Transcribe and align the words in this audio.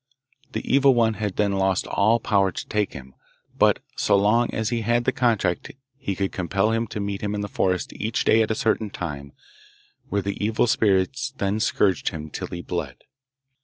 The 0.53 0.67
Evil 0.67 0.95
One 0.95 1.13
had 1.13 1.35
then 1.35 1.51
lost 1.53 1.85
all 1.85 2.19
power 2.19 2.51
to 2.51 2.67
take 2.67 2.93
him, 2.93 3.13
but 3.59 3.83
so 3.95 4.17
long 4.17 4.51
as 4.51 4.69
he 4.69 4.81
had 4.81 5.03
the 5.05 5.11
contract 5.11 5.71
he 5.95 6.15
could 6.15 6.31
compel 6.31 6.71
him 6.71 6.87
to 6.87 6.99
meet 6.99 7.21
him 7.21 7.35
in 7.35 7.41
the 7.41 7.47
forest 7.47 7.93
each 7.93 8.25
day 8.25 8.41
at 8.41 8.49
a 8.49 8.55
certain 8.55 8.89
time, 8.89 9.31
where 10.09 10.23
the 10.23 10.43
evil 10.43 10.65
spirits 10.65 11.35
then 11.37 11.59
scourged 11.59 12.09
him 12.09 12.31
till 12.31 12.47
he 12.47 12.63
bled. 12.63 13.03